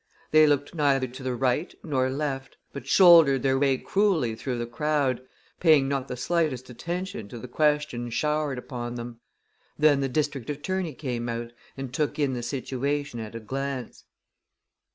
They 0.31 0.47
looked 0.47 0.73
neither 0.73 1.05
to 1.05 1.21
the 1.21 1.35
right 1.35 1.75
nor 1.83 2.09
left, 2.09 2.57
but 2.73 2.87
shouldered 2.87 3.43
their 3.43 3.59
way 3.59 3.77
cruelly 3.77 4.33
through 4.33 4.57
the 4.57 4.65
crowd, 4.65 5.21
paying 5.59 5.87
not 5.87 6.07
the 6.07 6.17
slightest 6.17 6.71
attention 6.71 7.27
to 7.27 7.37
the 7.37 7.47
questions 7.47 8.11
showered 8.15 8.57
upon 8.57 8.95
them. 8.95 9.19
Then 9.77 10.01
the 10.01 10.09
district 10.09 10.49
attorney 10.49 10.95
came 10.95 11.29
out, 11.29 11.51
and 11.77 11.93
took 11.93 12.17
in 12.17 12.33
the 12.33 12.41
situation 12.41 13.19
at 13.19 13.35
a 13.35 13.39
glance. 13.39 14.05